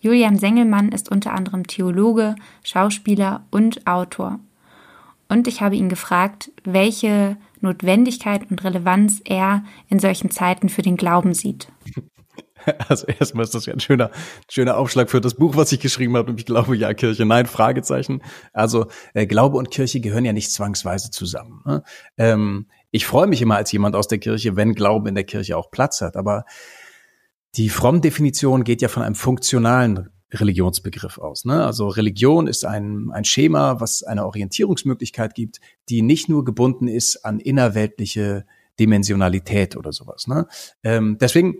[0.01, 4.41] Julian Sengelmann ist unter anderem Theologe, Schauspieler und Autor.
[5.29, 10.97] Und ich habe ihn gefragt, welche Notwendigkeit und Relevanz er in solchen Zeiten für den
[10.97, 11.69] Glauben sieht.
[12.89, 14.13] Also erstmal ist das ja ein schöner,
[14.49, 16.31] schöner Aufschlag für das Buch, was ich geschrieben habe.
[16.31, 18.23] Und ich glaube, ja, Kirche, nein, Fragezeichen.
[18.53, 21.61] Also äh, Glaube und Kirche gehören ja nicht zwangsweise zusammen.
[21.65, 21.83] Ne?
[22.17, 25.57] Ähm, ich freue mich immer als jemand aus der Kirche, wenn Glaube in der Kirche
[25.57, 26.17] auch Platz hat.
[26.17, 26.45] Aber
[27.57, 31.45] die Fromm-Definition geht ja von einem funktionalen Religionsbegriff aus.
[31.45, 31.65] Ne?
[31.65, 37.25] Also Religion ist ein, ein Schema, was eine Orientierungsmöglichkeit gibt, die nicht nur gebunden ist
[37.25, 38.45] an innerweltliche
[38.79, 40.27] Dimensionalität oder sowas.
[40.27, 40.47] Ne?
[40.83, 41.57] Ähm, deswegen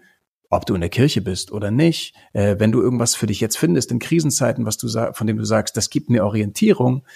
[0.51, 3.57] ob du in der Kirche bist oder nicht, äh, wenn du irgendwas für dich jetzt
[3.57, 7.07] findest in Krisenzeiten, was du von dem du sagst, das gibt mir Orientierung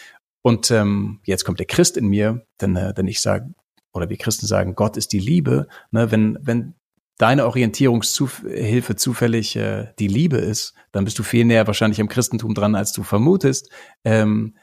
[0.40, 3.52] und ähm, jetzt kommt der Christ in mir, denn, äh, denn ich sage,
[3.96, 6.74] oder wir Christen sagen, Gott ist die Liebe, ne, wenn, wenn
[7.18, 12.54] deine Orientierungshilfe zufällig äh, die Liebe ist, dann bist du viel näher wahrscheinlich am Christentum
[12.54, 13.70] dran, als du vermutest.
[14.04, 14.56] Ähm,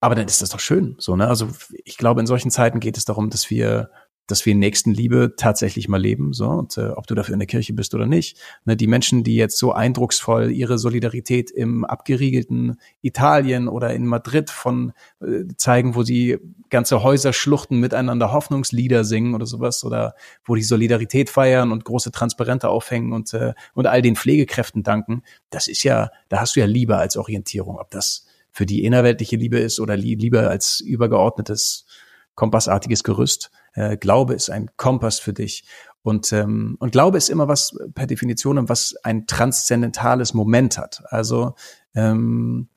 [0.00, 1.26] aber dann ist das doch schön, so ne?
[1.28, 1.48] Also
[1.84, 3.90] ich glaube, in solchen Zeiten geht es darum, dass wir
[4.26, 7.74] dass wir Nächstenliebe tatsächlich mal leben, so und äh, ob du dafür in der Kirche
[7.74, 8.38] bist oder nicht.
[8.64, 14.50] Ne, die Menschen, die jetzt so eindrucksvoll ihre Solidarität im abgeriegelten Italien oder in Madrid
[14.50, 16.38] von äh, zeigen, wo sie
[16.70, 22.10] ganze Häuser schluchten miteinander Hoffnungslieder singen oder sowas oder wo die Solidarität feiern und große
[22.10, 25.22] Transparente aufhängen und äh, und all den Pflegekräften danken.
[25.50, 29.36] Das ist ja, da hast du ja Liebe als Orientierung, ob das für die innerweltliche
[29.36, 31.86] Liebe ist oder Liebe als übergeordnetes
[32.34, 33.50] kompassartiges Gerüst.
[33.74, 35.64] Äh, Glaube ist ein Kompass für dich.
[36.02, 41.02] Und, ähm, und Glaube ist immer was per Definition, was ein transzendentales Moment hat.
[41.06, 41.54] Also
[41.94, 42.68] ähm,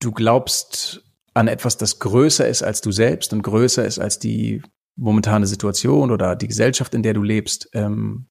[0.00, 1.02] du glaubst
[1.34, 4.62] an etwas, das größer ist als du selbst und größer ist als die
[4.96, 7.68] momentane Situation oder die Gesellschaft, in der du lebst.
[7.72, 8.26] Ähm,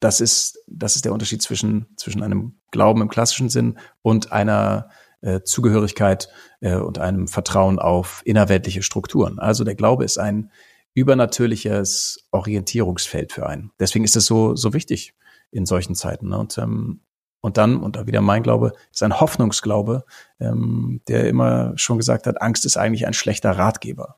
[0.00, 4.90] das ist, das ist der Unterschied zwischen, zwischen einem Glauben im klassischen Sinn und einer
[5.20, 6.28] äh, Zugehörigkeit
[6.60, 9.38] äh, und einem Vertrauen auf innerweltliche Strukturen.
[9.38, 10.50] Also der Glaube ist ein
[10.96, 13.70] übernatürliches Orientierungsfeld für einen.
[13.78, 15.14] Deswegen ist es so, so wichtig
[15.50, 16.30] in solchen Zeiten.
[16.30, 16.38] Ne?
[16.38, 17.02] Und, ähm,
[17.40, 20.04] und dann, und da wieder mein Glaube, ist ein Hoffnungsglaube,
[20.40, 24.16] ähm, der immer schon gesagt hat, Angst ist eigentlich ein schlechter Ratgeber.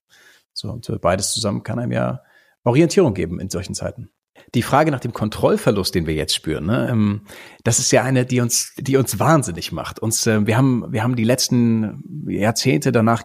[0.52, 2.22] So, und beides zusammen kann einem ja
[2.62, 4.10] Orientierung geben in solchen Zeiten
[4.54, 7.22] die Frage nach dem Kontrollverlust, den wir jetzt spüren, ne, ähm,
[7.64, 9.98] das ist ja eine, die uns, die uns wahnsinnig macht.
[9.98, 13.24] Uns, äh, wir haben, wir haben die letzten Jahrzehnte danach,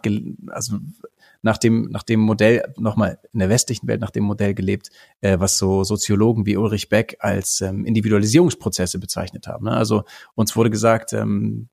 [0.50, 0.78] also
[1.44, 4.90] nach dem, nach dem Modell, nochmal in der westlichen Welt nach dem Modell gelebt,
[5.22, 9.66] äh, was so Soziologen wie Ulrich Beck als ähm, Individualisierungsprozesse bezeichnet haben.
[9.66, 9.72] Ne?
[9.72, 10.04] Also
[10.36, 11.68] uns wurde gesagt, ähm,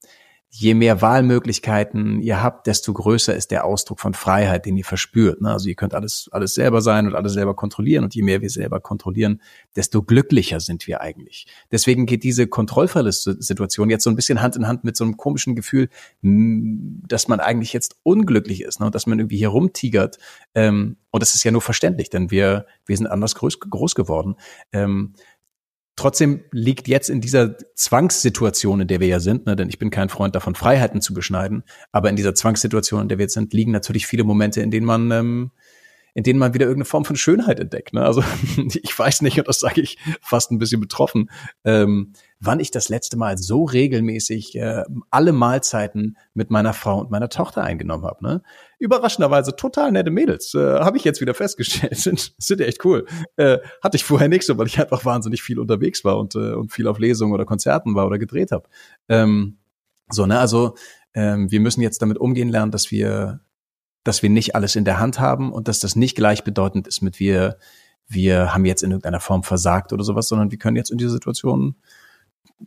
[0.52, 5.40] je mehr Wahlmöglichkeiten ihr habt, desto größer ist der Ausdruck von Freiheit, den ihr verspürt.
[5.40, 5.52] Ne?
[5.52, 8.02] Also ihr könnt alles, alles selber sein und alles selber kontrollieren.
[8.02, 9.40] Und je mehr wir selber kontrollieren,
[9.76, 11.46] desto glücklicher sind wir eigentlich.
[11.70, 15.54] Deswegen geht diese Kontrollverlustsituation jetzt so ein bisschen Hand in Hand mit so einem komischen
[15.54, 15.88] Gefühl,
[16.20, 18.90] dass man eigentlich jetzt unglücklich ist, ne?
[18.90, 20.18] dass man irgendwie hier rumtigert.
[20.56, 24.34] Ähm, und das ist ja nur verständlich, denn wir, wir sind anders groß, groß geworden.
[26.00, 29.90] Trotzdem liegt jetzt in dieser Zwangssituation, in der wir ja sind, ne, denn ich bin
[29.90, 33.52] kein Freund davon, Freiheiten zu beschneiden, aber in dieser Zwangssituation, in der wir jetzt sind,
[33.52, 35.50] liegen natürlich viele Momente, in denen man ähm,
[36.14, 37.92] in denen man wieder irgendeine Form von Schönheit entdeckt.
[37.92, 38.04] Ne?
[38.04, 38.22] Also
[38.82, 41.30] ich weiß nicht, und das sage ich fast ein bisschen betroffen,
[41.64, 47.10] ähm, wann ich das letzte Mal so regelmäßig äh, alle Mahlzeiten mit meiner Frau und
[47.10, 48.24] meiner Tochter eingenommen habe.
[48.24, 48.42] Ne?
[48.78, 53.06] Überraschenderweise total nette Mädels, äh, habe ich jetzt wieder festgestellt, sind, sind echt cool.
[53.36, 56.54] Äh, hatte ich vorher nicht so, weil ich einfach wahnsinnig viel unterwegs war und, äh,
[56.54, 58.68] und viel auf Lesungen oder Konzerten war oder gedreht habe.
[59.08, 59.58] Ähm,
[60.08, 60.74] so, ne, also
[61.14, 63.40] ähm, wir müssen jetzt damit umgehen lernen, dass wir
[64.04, 67.20] dass wir nicht alles in der Hand haben und dass das nicht gleichbedeutend ist mit
[67.20, 67.58] wir,
[68.08, 71.10] wir haben jetzt in irgendeiner Form versagt oder sowas, sondern wir können jetzt in dieser
[71.10, 71.76] Situation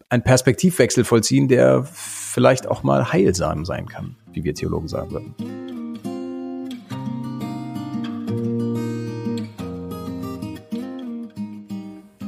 [0.10, 5.36] einen Perspektivwechsel vollziehen, der vielleicht auch mal heilsam sein kann, wie wir Theologen sagen würden.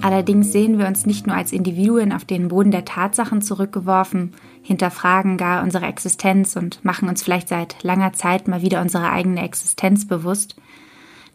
[0.05, 5.37] Allerdings sehen wir uns nicht nur als Individuen auf den Boden der Tatsachen zurückgeworfen, hinterfragen
[5.37, 10.07] gar unsere Existenz und machen uns vielleicht seit langer Zeit mal wieder unsere eigene Existenz
[10.07, 10.55] bewusst.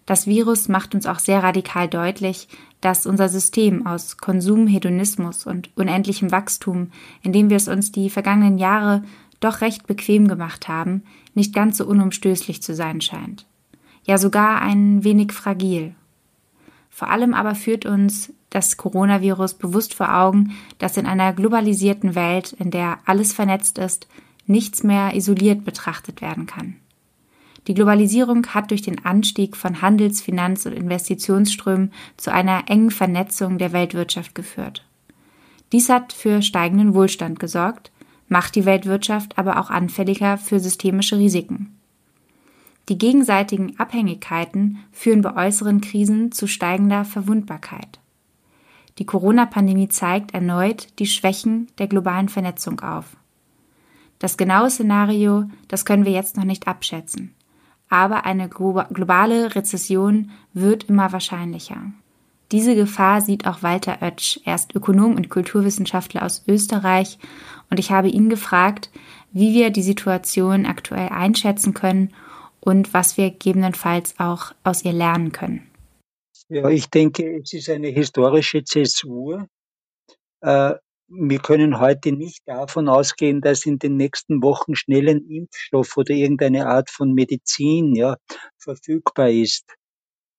[0.04, 2.48] Das Virus macht uns auch sehr radikal deutlich,
[2.80, 6.90] dass unser System aus Konsum, Hedonismus und unendlichem Wachstum,
[7.22, 9.04] in dem wir es uns die vergangenen Jahre
[9.38, 13.46] doch recht bequem gemacht haben, nicht ganz so unumstößlich zu sein scheint.
[14.02, 15.94] Ja sogar ein wenig fragil.
[16.88, 22.52] Vor allem aber führt uns das Coronavirus bewusst vor Augen, dass in einer globalisierten Welt,
[22.52, 24.08] in der alles vernetzt ist,
[24.46, 26.76] nichts mehr isoliert betrachtet werden kann.
[27.66, 33.58] Die Globalisierung hat durch den Anstieg von Handels-, Finanz- und Investitionsströmen zu einer engen Vernetzung
[33.58, 34.84] der Weltwirtschaft geführt.
[35.72, 37.92] Dies hat für steigenden Wohlstand gesorgt,
[38.28, 41.76] macht die Weltwirtschaft aber auch anfälliger für systemische Risiken.
[42.88, 47.99] Die gegenseitigen Abhängigkeiten führen bei äußeren Krisen zu steigender Verwundbarkeit.
[49.00, 53.16] Die Corona-Pandemie zeigt erneut die Schwächen der globalen Vernetzung auf.
[54.18, 57.34] Das genaue Szenario, das können wir jetzt noch nicht abschätzen.
[57.88, 61.78] Aber eine globale Rezession wird immer wahrscheinlicher.
[62.52, 64.38] Diese Gefahr sieht auch Walter Oetsch.
[64.44, 67.18] Er ist Ökonom und Kulturwissenschaftler aus Österreich
[67.70, 68.90] und ich habe ihn gefragt,
[69.32, 72.10] wie wir die Situation aktuell einschätzen können
[72.60, 75.69] und was wir gegebenenfalls auch aus ihr lernen können.
[76.52, 79.46] Ja, ich denke, es ist eine historische Zäsur.
[80.40, 80.74] Äh,
[81.06, 86.12] wir können heute nicht davon ausgehen, dass in den nächsten Wochen schnell ein Impfstoff oder
[86.12, 88.16] irgendeine Art von Medizin ja,
[88.58, 89.64] verfügbar ist.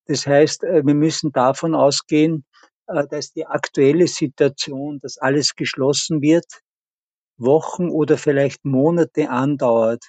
[0.06, 2.44] Das heißt, äh, wir müssen davon ausgehen,
[2.88, 6.60] äh, dass die aktuelle Situation, dass alles geschlossen wird,
[7.38, 10.04] Wochen oder vielleicht Monate andauert.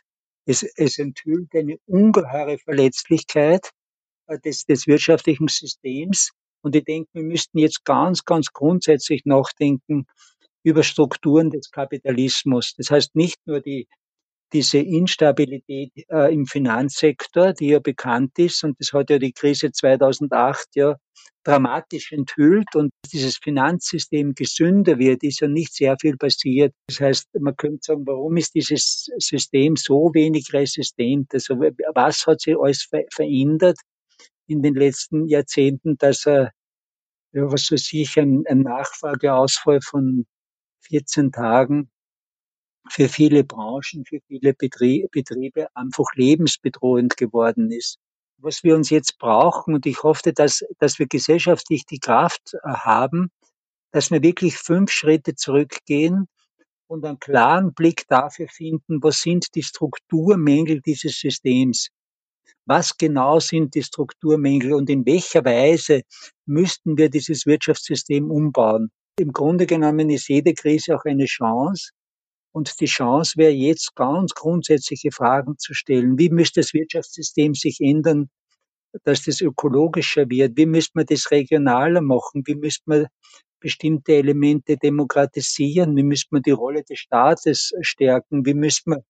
[0.46, 3.70] Es, es enthüllt eine ungeheure Verletzlichkeit
[4.38, 6.30] des, des wirtschaftlichen Systems.
[6.62, 10.06] Und ich denke, wir müssten jetzt ganz, ganz grundsätzlich nachdenken
[10.62, 12.74] über Strukturen des Kapitalismus.
[12.76, 13.88] Das heißt nicht nur die
[14.52, 19.72] diese Instabilität äh, im Finanzsektor, die ja bekannt ist, und das hat ja die Krise
[19.72, 20.96] 2008 ja
[21.44, 26.72] dramatisch enthüllt und dieses Finanzsystem gesünder wird, ist ja nicht sehr viel passiert.
[26.86, 31.32] Das heißt, man könnte sagen, warum ist dieses System so wenig resistent?
[31.32, 33.78] Also was hat sich alles ver verändert
[34.46, 36.52] in den letzten Jahrzehnten, dass er,
[37.32, 40.26] ja, was weiß ich, ein, ein Nachfrageausfall von
[40.82, 41.90] 14 Tagen
[42.88, 47.98] für viele Branchen, für viele Betriebe einfach lebensbedrohend geworden ist.
[48.38, 52.58] Was wir uns jetzt brauchen, und ich hoffe, dass, dass wir gesellschaftlich die Kraft äh,
[52.68, 53.30] haben,
[53.92, 56.26] dass wir wirklich fünf Schritte zurückgehen
[56.88, 61.88] und einen klaren Blick dafür finden, was sind die Strukturmängel dieses Systems?
[62.66, 66.02] Was genau sind die Strukturmängel und in welcher Weise
[66.46, 68.90] müssten wir dieses Wirtschaftssystem umbauen?
[69.18, 71.90] Im Grunde genommen ist jede Krise auch eine Chance,
[72.52, 76.18] und die Chance wäre jetzt ganz grundsätzliche Fragen zu stellen.
[76.18, 78.28] Wie müsste das Wirtschaftssystem sich ändern,
[79.04, 80.56] dass das ökologischer wird?
[80.56, 82.42] Wie müsste man das regionaler machen?
[82.44, 83.06] Wie müsste man
[83.58, 85.96] bestimmte Elemente demokratisieren?
[85.96, 88.44] Wie müsste man die Rolle des Staates stärken?
[88.44, 89.00] Wie müsste man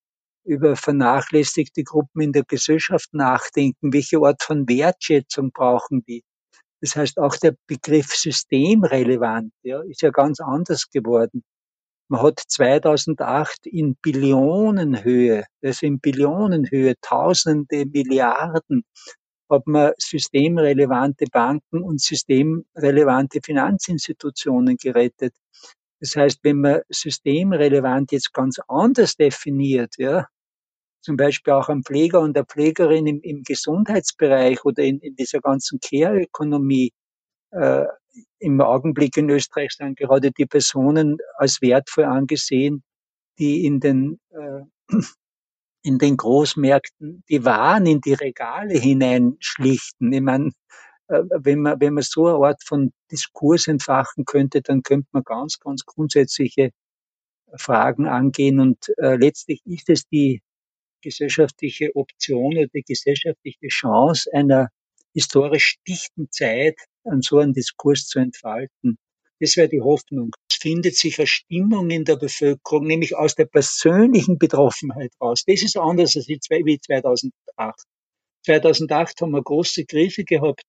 [0.45, 3.93] über vernachlässigte Gruppen in der Gesellschaft nachdenken?
[3.93, 6.23] Welche Art von Wertschätzung brauchen die?
[6.81, 11.45] Das heißt, auch der Begriff systemrelevant ja, ist ja ganz anders geworden.
[12.09, 18.85] Man hat 2008 in Billionenhöhe, also in Billionenhöhe, Tausende Milliarden,
[19.49, 25.35] hat man systemrelevante Banken und systemrelevante Finanzinstitutionen gerettet.
[26.03, 30.27] Das heißt, wenn man systemrelevant jetzt ganz anders definiert, ja,
[31.01, 35.39] zum Beispiel auch am Pfleger und der Pflegerin im, im Gesundheitsbereich oder in, in dieser
[35.39, 36.93] ganzen Care-Ökonomie,
[37.53, 37.85] äh,
[38.41, 42.83] im Augenblick in Österreich sind gerade die Personen als wertvoll angesehen,
[43.39, 44.97] die in den, äh,
[45.85, 50.13] in den Großmärkten die Waren in die Regale hineinschlichten.
[50.13, 50.51] Ich meine,
[51.09, 55.59] wenn man, wenn man so eine Art von Diskurs entfachen könnte, dann könnte man ganz,
[55.59, 56.71] ganz grundsätzliche
[57.55, 58.61] Fragen angehen.
[58.61, 60.43] Und äh, letztlich ist es die
[61.03, 64.69] gesellschaftliche Option oder die gesellschaftliche Chance einer
[65.15, 68.97] historisch dichten Zeit an so einen Diskurs zu entfalten.
[69.41, 70.31] Das wäre die Hoffnung.
[70.49, 75.43] Es findet sich eine Stimmung in der Bevölkerung, nämlich aus der persönlichen Betroffenheit raus.
[75.47, 77.33] Das ist anders als wie 2008.
[78.47, 80.65] 2008 haben wir große Krise gehabt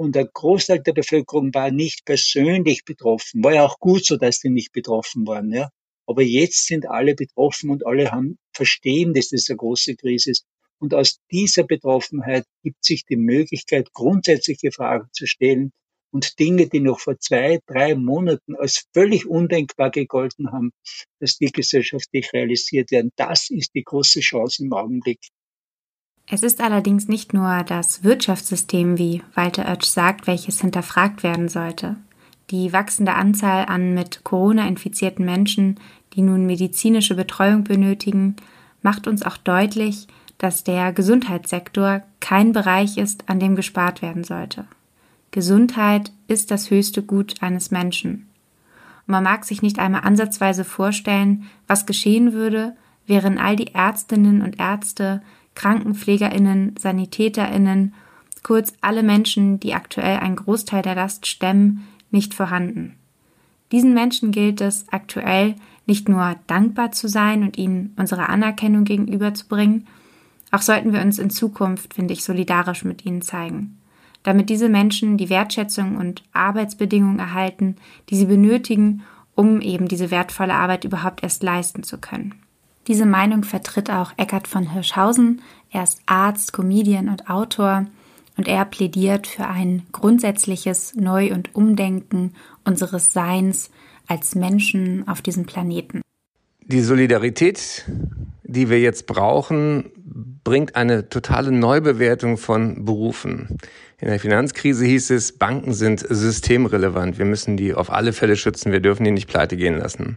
[0.00, 3.44] und der Großteil der Bevölkerung war nicht persönlich betroffen.
[3.44, 5.52] War ja auch gut so, dass die nicht betroffen waren.
[5.52, 5.68] Ja.
[6.06, 10.46] Aber jetzt sind alle betroffen und alle haben verstehen, dass das eine große Krise ist.
[10.78, 15.70] Und aus dieser Betroffenheit gibt sich die Möglichkeit, grundsätzliche Fragen zu stellen
[16.12, 20.72] und Dinge, die noch vor zwei, drei Monaten als völlig undenkbar gegolten haben,
[21.18, 23.12] dass die gesellschaftlich realisiert werden.
[23.16, 25.20] Das ist die große Chance im Augenblick.
[26.32, 31.96] Es ist allerdings nicht nur das Wirtschaftssystem, wie Walter Oetsch sagt, welches hinterfragt werden sollte.
[32.50, 35.80] Die wachsende Anzahl an mit Corona infizierten Menschen,
[36.14, 38.36] die nun medizinische Betreuung benötigen,
[38.80, 40.06] macht uns auch deutlich,
[40.38, 44.66] dass der Gesundheitssektor kein Bereich ist, an dem gespart werden sollte.
[45.32, 48.28] Gesundheit ist das höchste Gut eines Menschen.
[49.06, 52.76] Und man mag sich nicht einmal ansatzweise vorstellen, was geschehen würde,
[53.06, 55.22] wären all die Ärztinnen und Ärzte,
[55.54, 57.94] Krankenpflegerinnen, Sanitäterinnen,
[58.42, 62.96] kurz alle Menschen, die aktuell einen Großteil der Last stemmen, nicht vorhanden.
[63.72, 65.54] Diesen Menschen gilt es aktuell
[65.86, 69.86] nicht nur dankbar zu sein und ihnen unsere Anerkennung gegenüberzubringen,
[70.50, 73.78] Auch sollten wir uns in Zukunft, finde ich, solidarisch mit ihnen zeigen,
[74.22, 77.76] damit diese Menschen die Wertschätzung und Arbeitsbedingungen erhalten,
[78.08, 79.02] die sie benötigen,
[79.34, 82.34] um eben diese wertvolle Arbeit überhaupt erst leisten zu können.
[82.86, 85.42] Diese Meinung vertritt auch Eckhard von Hirschhausen.
[85.70, 87.86] Er ist Arzt, Comedian und Autor
[88.36, 93.70] und er plädiert für ein grundsätzliches Neu- und Umdenken unseres Seins
[94.06, 96.00] als Menschen auf diesem Planeten.
[96.64, 97.84] Die Solidarität,
[98.44, 99.90] die wir jetzt brauchen,
[100.42, 103.58] bringt eine totale Neubewertung von Berufen.
[103.98, 107.18] In der Finanzkrise hieß es, Banken sind systemrelevant.
[107.18, 108.72] Wir müssen die auf alle Fälle schützen.
[108.72, 110.16] Wir dürfen die nicht pleite gehen lassen.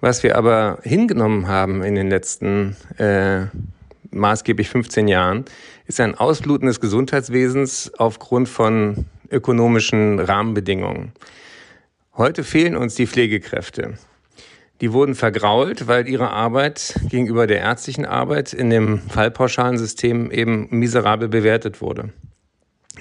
[0.00, 3.46] Was wir aber hingenommen haben in den letzten äh,
[4.10, 5.44] maßgeblich 15 Jahren,
[5.86, 11.12] ist ein Ausbluten des Gesundheitswesens aufgrund von ökonomischen Rahmenbedingungen.
[12.16, 13.94] Heute fehlen uns die Pflegekräfte.
[14.80, 21.28] Die wurden vergrault, weil ihre Arbeit gegenüber der ärztlichen Arbeit in dem Fallpauschalensystem eben miserabel
[21.28, 22.10] bewertet wurde.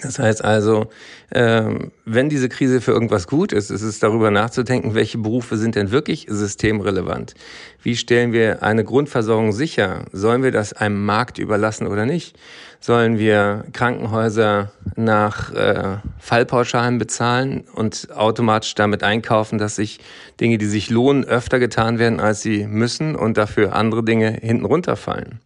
[0.02, 0.88] Das heißt also,
[1.34, 5.76] ähm, wenn diese Krise für irgendwas gut ist, ist es darüber nachzudenken, welche Berufe sind
[5.76, 7.34] denn wirklich systemrelevant?
[7.82, 10.06] Wie stellen wir eine Grundversorgung sicher?
[10.12, 12.38] Sollen wir das einem Markt überlassen oder nicht?
[12.80, 20.00] Sollen wir Krankenhäuser nach äh, Fallpauschalen bezahlen und automatisch damit einkaufen, dass sich
[20.40, 24.66] Dinge, die sich lohnen, öfter getan werden, als sie müssen und dafür andere Dinge hinten
[24.66, 25.40] runterfallen?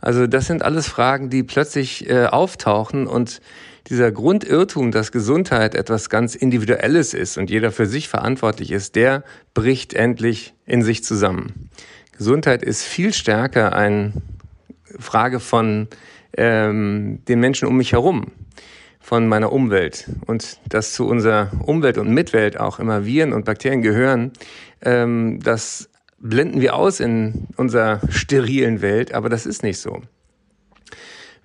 [0.00, 3.40] Also das sind alles Fragen, die plötzlich äh, auftauchen und
[3.88, 9.22] dieser Grundirrtum, dass Gesundheit etwas ganz Individuelles ist und jeder für sich verantwortlich ist, der
[9.54, 11.70] bricht endlich in sich zusammen.
[12.16, 14.12] Gesundheit ist viel stärker eine
[14.98, 15.88] Frage von
[16.36, 18.32] ähm, den Menschen um mich herum,
[19.00, 20.10] von meiner Umwelt.
[20.26, 24.32] Und dass zu unserer Umwelt und Mitwelt auch immer Viren und Bakterien gehören,
[24.82, 30.02] ähm, das blenden wir aus in unserer sterilen Welt, aber das ist nicht so.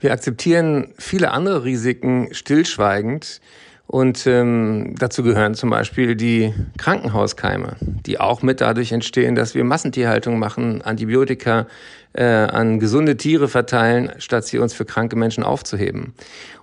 [0.02, 3.40] Wir akzeptieren viele andere Risiken stillschweigend
[3.86, 9.64] und ähm, dazu gehören zum Beispiel die Krankenhauskeime, die auch mit dadurch entstehen, dass wir
[9.64, 11.68] Massentierhaltung machen, Antibiotika
[12.14, 16.16] äh, an gesunde Tiere verteilen, statt sie uns für kranke Menschen aufzuheben.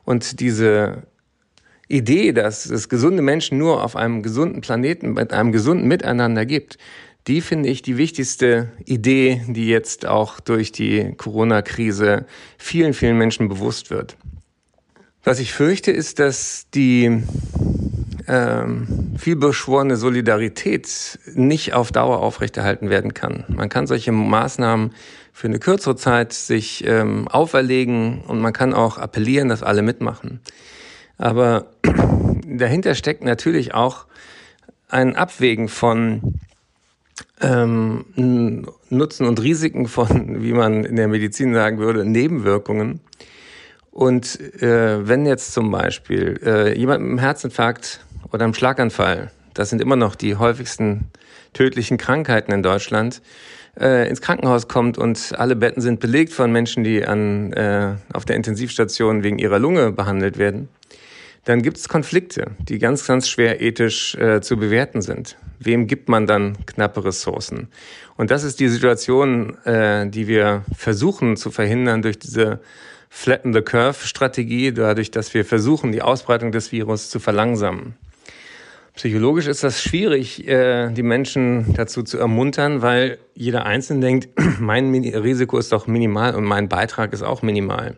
[0.04, 1.04] Und diese
[1.86, 6.76] Idee, dass es gesunde Menschen nur auf einem gesunden Planeten mit einem gesunden Miteinander gibt,
[7.28, 12.24] die finde ich die wichtigste Idee, die jetzt auch durch die Corona-Krise
[12.56, 14.16] vielen, vielen Menschen bewusst wird.
[15.24, 17.22] Was ich fürchte, ist, dass die
[18.26, 23.44] ähm, vielbeschworene Solidarität nicht auf Dauer aufrechterhalten werden kann.
[23.48, 24.94] Man kann solche Maßnahmen
[25.34, 30.40] für eine kürzere Zeit sich ähm, auferlegen und man kann auch appellieren, dass alle mitmachen.
[31.18, 31.66] Aber
[32.46, 34.06] dahinter steckt natürlich auch
[34.88, 36.38] ein Abwägen von
[37.40, 43.00] ähm, Nutzen und Risiken von, wie man in der Medizin sagen würde, Nebenwirkungen.
[43.90, 48.00] Und äh, wenn jetzt zum Beispiel äh, jemand mit einem Herzinfarkt
[48.32, 51.10] oder einem Schlaganfall, das sind immer noch die häufigsten
[51.52, 53.22] tödlichen Krankheiten in Deutschland,
[53.80, 58.24] äh, ins Krankenhaus kommt und alle Betten sind belegt von Menschen, die an, äh, auf
[58.24, 60.68] der Intensivstation wegen ihrer Lunge behandelt werden,
[61.44, 66.08] dann gibt es Konflikte, die ganz, ganz schwer ethisch äh, zu bewerten sind wem gibt
[66.08, 67.68] man dann knappe Ressourcen?
[68.16, 72.60] Und das ist die Situation, äh, die wir versuchen zu verhindern durch diese
[73.10, 77.94] Flatten the Curve Strategie, dadurch, dass wir versuchen, die Ausbreitung des Virus zu verlangsamen.
[78.94, 84.28] Psychologisch ist das schwierig, äh, die Menschen dazu zu ermuntern, weil jeder Einzelne denkt,
[84.60, 87.96] mein Risiko ist doch minimal und mein Beitrag ist auch minimal.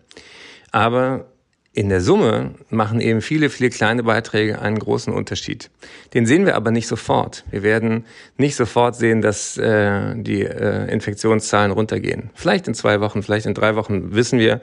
[0.71, 1.27] Aber
[1.73, 5.71] in der Summe machen eben viele, viele kleine Beiträge einen großen Unterschied.
[6.15, 7.45] Den sehen wir aber nicht sofort.
[7.51, 8.07] Wir werden
[8.37, 12.31] nicht sofort sehen, dass äh, die äh, Infektionszahlen runtergehen.
[12.35, 14.61] Vielleicht in zwei Wochen, vielleicht in drei Wochen wissen wir,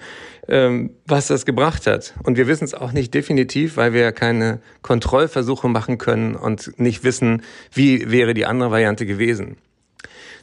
[0.50, 2.14] ähm, was das gebracht hat.
[2.24, 7.06] Und wir wissen es auch nicht definitiv, weil wir keine Kontrollversuche machen können und nicht
[7.06, 7.42] wissen,
[7.72, 9.56] wie wäre die andere Variante gewesen.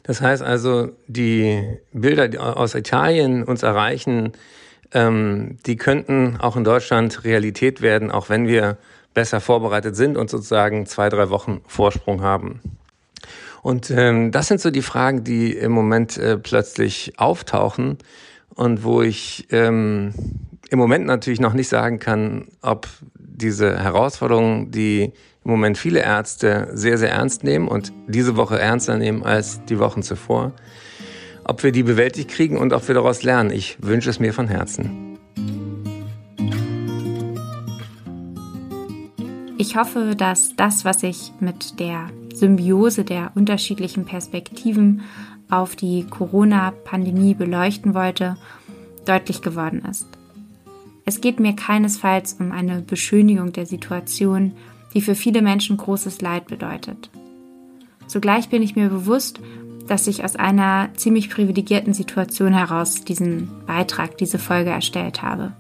[0.03, 1.63] Das heißt also, die
[1.93, 4.33] Bilder die aus Italien uns erreichen,
[4.95, 8.79] ähm, die könnten auch in Deutschland Realität werden, auch wenn wir
[9.13, 12.61] besser vorbereitet sind und sozusagen zwei, drei Wochen Vorsprung haben.
[13.63, 17.99] Und ähm, das sind so die Fragen, die im Moment äh, plötzlich auftauchen
[18.55, 20.13] und wo ich ähm,
[20.69, 25.13] im Moment natürlich noch nicht sagen kann, ob diese Herausforderungen, die
[25.45, 29.79] im Moment viele Ärzte sehr, sehr ernst nehmen und diese Woche ernster nehmen als die
[29.79, 30.53] Wochen zuvor,
[31.45, 33.51] ob wir die bewältigt kriegen und ob wir daraus lernen.
[33.51, 35.19] Ich wünsche es mir von Herzen.
[39.57, 45.03] Ich hoffe, dass das, was ich mit der Symbiose der unterschiedlichen Perspektiven
[45.49, 48.37] auf die Corona-Pandemie beleuchten wollte,
[49.07, 50.07] deutlich geworden ist.
[51.05, 54.53] Es geht mir keinesfalls um eine Beschönigung der Situation,
[54.95, 57.11] die für viele Menschen großes Leid bedeutet.
[58.07, 59.41] Zugleich bin ich mir bewusst,
[59.87, 65.53] dass ich aus einer ziemlich privilegierten Situation heraus diesen Beitrag, diese Folge erstellt habe.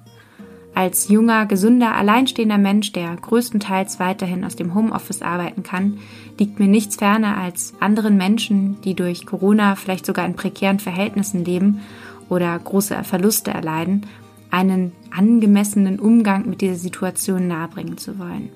[0.74, 5.98] Als junger, gesunder, alleinstehender Mensch, der größtenteils weiterhin aus dem Homeoffice arbeiten kann,
[6.38, 11.44] liegt mir nichts ferner als anderen Menschen, die durch Corona vielleicht sogar in prekären Verhältnissen
[11.44, 11.80] leben
[12.28, 14.06] oder große Verluste erleiden,
[14.50, 18.48] einen angemessenen Umgang mit dieser Situation nahebringen zu wollen.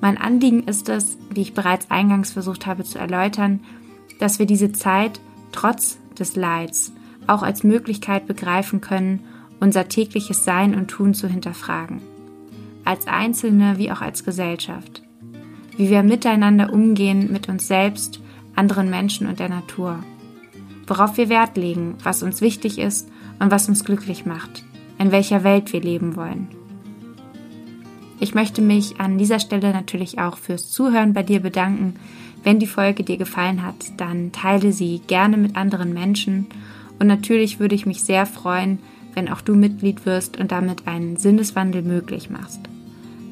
[0.00, 3.60] Mein Anliegen ist es, wie ich bereits eingangs versucht habe zu erläutern,
[4.18, 5.20] dass wir diese Zeit
[5.52, 6.92] trotz des Leids
[7.26, 9.20] auch als Möglichkeit begreifen können,
[9.60, 12.00] unser tägliches Sein und Tun zu hinterfragen.
[12.84, 15.02] Als Einzelne wie auch als Gesellschaft.
[15.76, 18.20] Wie wir miteinander umgehen mit uns selbst,
[18.54, 20.02] anderen Menschen und der Natur.
[20.86, 23.08] Worauf wir Wert legen, was uns wichtig ist
[23.38, 24.64] und was uns glücklich macht.
[24.98, 26.48] In welcher Welt wir leben wollen.
[28.20, 31.94] Ich möchte mich an dieser Stelle natürlich auch fürs Zuhören bei dir bedanken.
[32.48, 36.46] Wenn die Folge dir gefallen hat, dann teile sie gerne mit anderen Menschen.
[36.98, 38.78] Und natürlich würde ich mich sehr freuen,
[39.12, 42.60] wenn auch du Mitglied wirst und damit einen Sinneswandel möglich machst.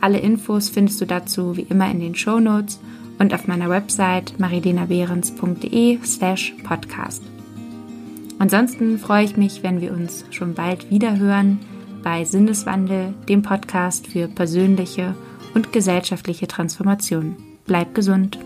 [0.03, 2.79] Alle Infos findest du dazu wie immer in den Show Notes
[3.19, 7.23] und auf meiner Website marilenabehrens.de slash podcast.
[8.39, 11.61] Ansonsten freue ich mich, wenn wir uns schon bald wieder hören
[12.03, 15.14] bei Sinneswandel, dem Podcast für persönliche
[15.55, 17.37] und gesellschaftliche Transformation.
[17.64, 18.39] Bleib gesund!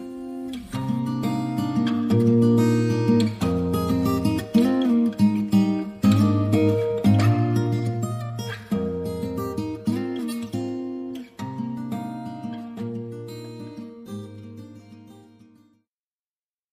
[2.10, 2.79] Música